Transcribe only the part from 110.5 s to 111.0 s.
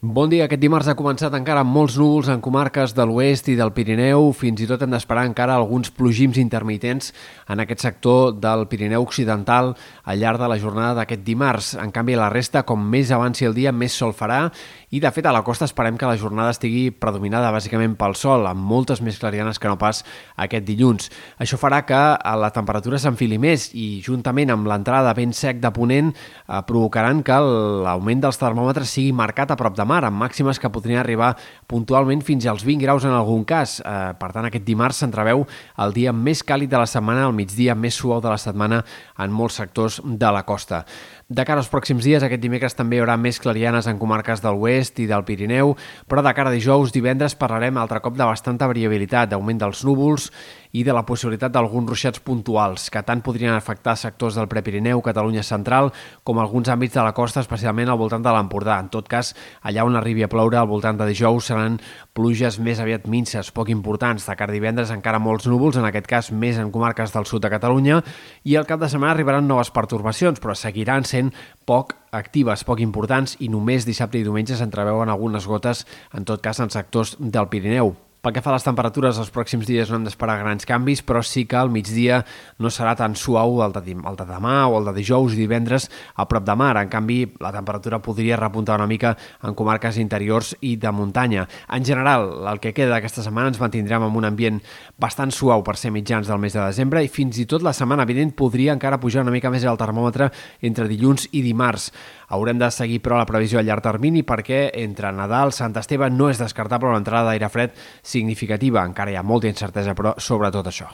tot això.